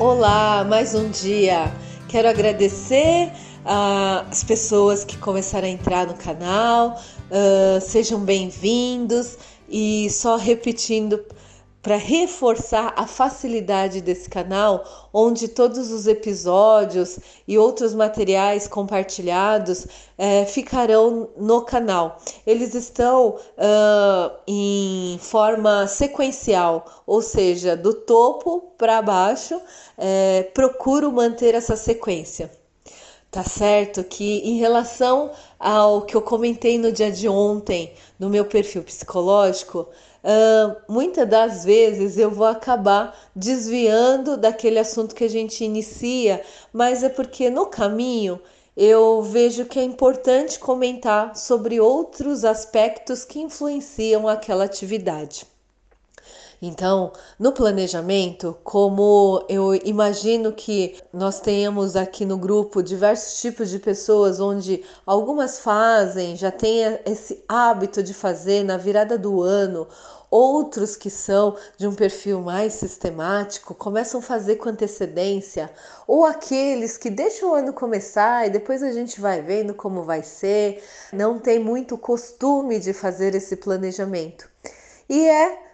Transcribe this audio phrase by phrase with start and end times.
[0.00, 1.70] Olá, mais um dia.
[2.08, 3.30] Quero agradecer
[3.66, 6.98] uh, as pessoas que começaram a entrar no canal.
[7.30, 9.36] Uh, sejam bem-vindos
[9.68, 11.22] e só repetindo
[11.82, 17.18] para reforçar a facilidade desse canal, onde todos os episódios
[17.48, 19.86] e outros materiais compartilhados
[20.18, 22.18] é, ficarão no canal.
[22.46, 29.60] Eles estão uh, em forma sequencial, ou seja, do topo para baixo.
[29.96, 32.59] É, procuro manter essa sequência.
[33.30, 38.44] Tá certo que em relação ao que eu comentei no dia de ontem no meu
[38.44, 39.86] perfil psicológico,
[40.24, 47.04] uh, muitas das vezes eu vou acabar desviando daquele assunto que a gente inicia, mas
[47.04, 48.40] é porque no caminho
[48.76, 55.46] eu vejo que é importante comentar sobre outros aspectos que influenciam aquela atividade.
[56.62, 63.78] Então, no planejamento, como eu imagino que nós tenhamos aqui no grupo diversos tipos de
[63.78, 69.88] pessoas, onde algumas fazem, já têm esse hábito de fazer na virada do ano,
[70.30, 75.70] outros que são de um perfil mais sistemático começam a fazer com antecedência,
[76.06, 80.22] ou aqueles que deixam o ano começar e depois a gente vai vendo como vai
[80.22, 84.48] ser, não tem muito costume de fazer esse planejamento.
[85.08, 85.69] E é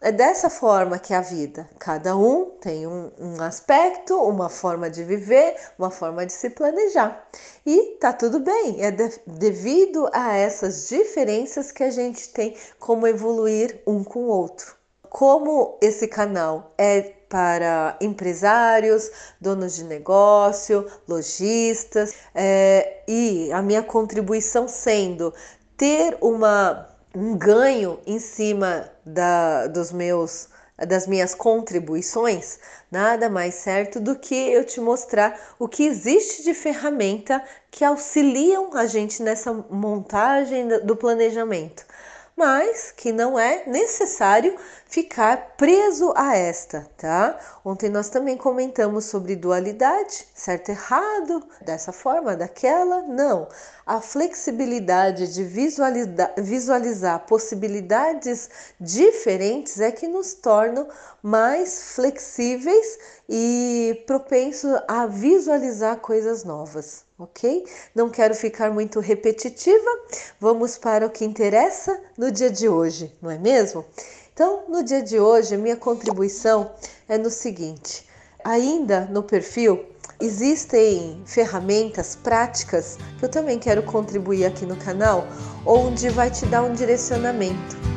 [0.00, 1.68] é dessa forma que é a vida.
[1.78, 7.28] Cada um tem um, um, aspecto, uma forma de viver, uma forma de se planejar.
[7.66, 13.06] E tá tudo bem, é de, devido a essas diferenças que a gente tem como
[13.06, 14.74] evoluir um com o outro.
[15.10, 24.66] Como esse canal é para empresários, donos de negócio, lojistas, é, e a minha contribuição
[24.66, 25.32] sendo
[25.76, 30.48] ter uma um ganho em cima da, dos meus
[30.88, 32.58] das minhas contribuições,
[32.90, 38.70] nada mais certo do que eu te mostrar o que existe de ferramenta que auxiliam
[38.72, 41.84] a gente nessa montagem do planejamento
[42.40, 44.56] mas que não é necessário
[44.86, 47.38] ficar preso a esta, tá?
[47.62, 53.46] Ontem nós também comentamos sobre dualidade, certo errado, dessa forma, daquela, não.
[53.90, 58.48] A flexibilidade de visualizar, visualizar possibilidades
[58.80, 60.86] diferentes é que nos tornam
[61.20, 67.66] mais flexíveis e propensos a visualizar coisas novas ok?
[67.92, 69.90] Não quero ficar muito repetitiva,
[70.38, 73.84] vamos para o que interessa no dia de hoje, não é mesmo?
[74.32, 76.70] Então, no dia de hoje, minha contribuição
[77.08, 78.08] é no seguinte:
[78.44, 79.84] ainda no perfil
[80.20, 85.26] existem ferramentas práticas que eu também quero contribuir aqui no canal,
[85.64, 87.90] onde vai te dar um direcionamento.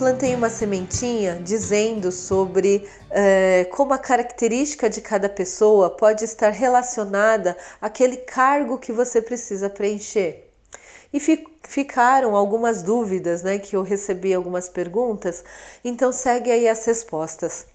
[0.00, 7.54] plantei uma sementinha dizendo sobre é, como a característica de cada pessoa pode estar relacionada
[7.82, 10.49] àquele cargo que você precisa preencher.
[11.12, 11.20] E
[11.64, 13.58] ficaram algumas dúvidas, né?
[13.58, 15.44] Que eu recebi algumas perguntas,
[15.84, 17.66] então segue aí as respostas.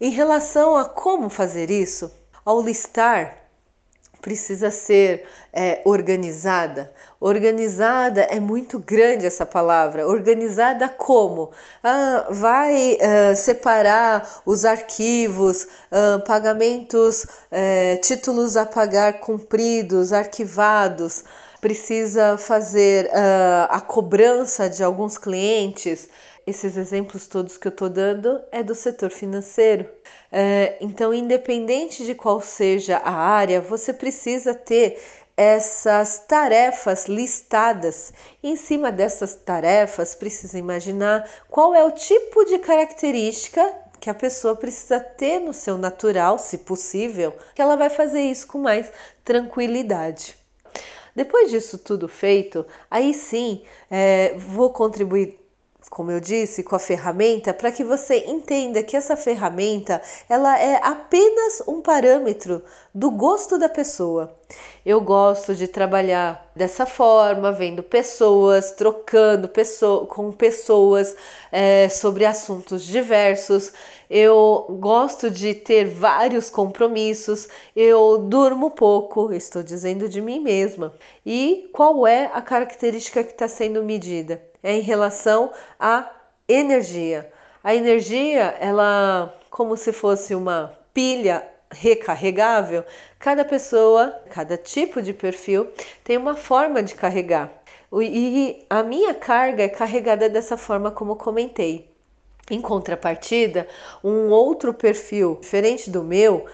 [0.00, 2.10] Em relação a como fazer isso,
[2.44, 3.40] ao listar
[4.20, 6.92] precisa ser é, organizada.
[7.20, 10.06] Organizada é muito grande essa palavra.
[10.06, 11.50] Organizada como?
[11.82, 21.24] Ah, vai uh, separar os arquivos, uh, pagamentos, uh, títulos a pagar cumpridos, arquivados.
[21.60, 23.10] Precisa fazer
[23.68, 26.08] a cobrança de alguns clientes.
[26.46, 29.86] Esses exemplos todos que eu estou dando é do setor financeiro.
[30.32, 34.98] É, então, independente de qual seja a área, você precisa ter
[35.36, 38.12] essas tarefas listadas.
[38.42, 44.56] Em cima dessas tarefas, precisa imaginar qual é o tipo de característica que a pessoa
[44.56, 48.90] precisa ter no seu natural, se possível, que ela vai fazer isso com mais
[49.24, 50.39] tranquilidade.
[51.14, 55.40] Depois disso tudo feito, aí sim é, vou contribuir
[55.90, 60.76] como eu disse, com a ferramenta, para que você entenda que essa ferramenta ela é
[60.82, 62.62] apenas um parâmetro
[62.94, 64.36] do gosto da pessoa.
[64.84, 71.14] Eu gosto de trabalhar dessa forma, vendo pessoas, trocando pessoa, com pessoas
[71.52, 73.72] é, sobre assuntos diversos.
[74.08, 77.48] Eu gosto de ter vários compromissos.
[77.76, 80.94] Eu durmo pouco, estou dizendo de mim mesma.
[81.24, 84.50] E qual é a característica que está sendo medida?
[84.62, 86.10] é em relação à
[86.48, 87.30] energia.
[87.62, 92.84] A energia, ela, como se fosse uma pilha recarregável,
[93.18, 95.70] cada pessoa, cada tipo de perfil
[96.02, 97.52] tem uma forma de carregar.
[97.92, 101.90] E a minha carga é carregada dessa forma, como comentei.
[102.50, 103.68] Em contrapartida,
[104.02, 106.46] um outro perfil diferente do meu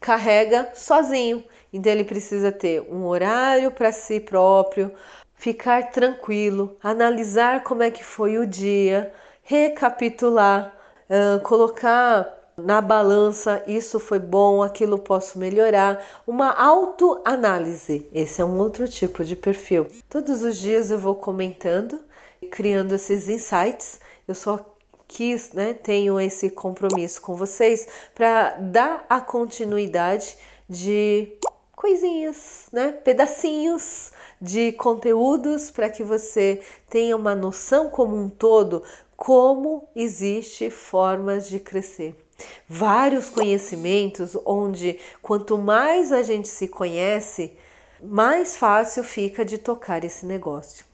[0.00, 1.44] carrega sozinho.
[1.72, 4.92] Então ele precisa ter um horário para si próprio,
[5.34, 10.74] ficar tranquilo, analisar como é que foi o dia, recapitular,
[11.08, 18.06] uh, colocar na balança, isso foi bom, aquilo posso melhorar, uma autoanálise.
[18.12, 19.86] Esse é um outro tipo de perfil.
[20.08, 22.00] Todos os dias eu vou comentando,
[22.50, 24.00] criando esses insights.
[24.26, 24.64] Eu só
[25.08, 30.36] quis, né, tenho esse compromisso com vocês para dar a continuidade
[30.68, 31.36] de
[31.74, 34.10] coisinhas, né, pedacinhos
[34.40, 38.82] de conteúdos para que você tenha uma noção como um todo
[39.16, 42.16] como existe formas de crescer.
[42.68, 47.52] Vários conhecimentos onde quanto mais a gente se conhece,
[48.02, 50.84] mais fácil fica de tocar esse negócio.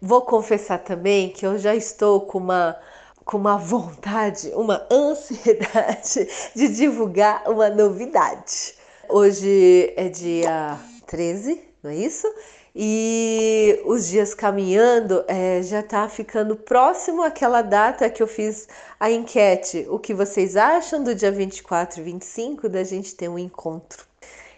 [0.00, 2.78] Vou confessar também que eu já estou com uma
[3.24, 8.74] com uma vontade, uma ansiedade de divulgar uma novidade.
[9.08, 12.32] Hoje é dia 13, não é isso?
[12.78, 18.68] E os dias caminhando é, já está ficando próximo àquela data que eu fiz
[19.00, 19.86] a enquete.
[19.88, 24.04] O que vocês acham do dia 24 e 25 da gente ter um encontro?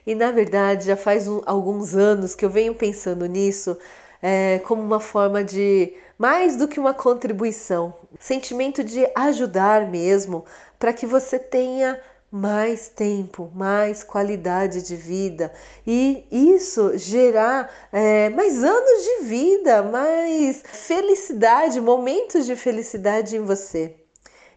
[0.05, 3.79] E na verdade já faz um, alguns anos que eu venho pensando nisso
[4.21, 10.45] é, como uma forma de mais do que uma contribuição, sentimento de ajudar mesmo,
[10.77, 12.01] para que você tenha
[12.31, 15.53] mais tempo, mais qualidade de vida
[15.87, 23.95] e isso gerar é, mais anos de vida, mais felicidade, momentos de felicidade em você.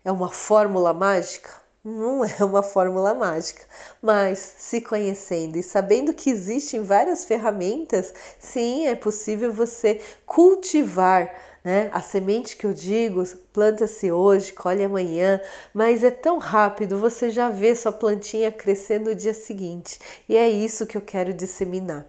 [0.03, 1.61] É uma fórmula mágica?
[1.83, 3.63] Não é uma fórmula mágica,
[3.99, 11.89] mas se conhecendo e sabendo que existem várias ferramentas, sim, é possível você cultivar né?
[11.93, 13.23] A semente que eu digo,
[13.53, 15.39] planta-se hoje, colhe amanhã,
[15.73, 19.99] mas é tão rápido, você já vê sua plantinha crescer no dia seguinte.
[20.27, 22.05] E é isso que eu quero disseminar.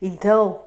[0.00, 0.60] Então,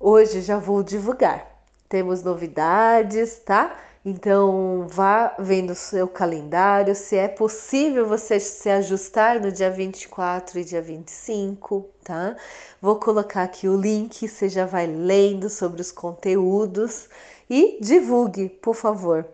[0.00, 1.46] hoje já vou divulgar.
[1.88, 3.76] Temos novidades, tá?
[4.04, 10.60] Então, vá vendo o seu calendário, se é possível você se ajustar no dia 24
[10.60, 12.36] e dia 25, tá?
[12.80, 17.08] Vou colocar aqui o link, você já vai lendo sobre os conteúdos
[17.48, 19.26] e divulgue, por favor.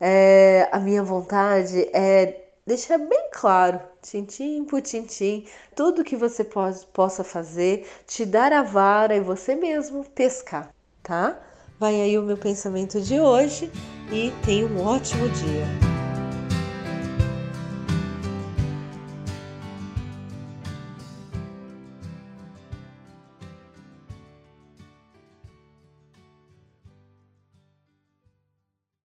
[0.00, 6.84] É, a minha vontade é deixar bem claro, tintim por tintim, tudo que você pode,
[6.86, 10.70] possa fazer, te dar a vara e você mesmo pescar,
[11.02, 11.40] tá?
[11.78, 13.70] Vai aí o meu pensamento de hoje
[14.10, 15.91] e tenha um ótimo dia.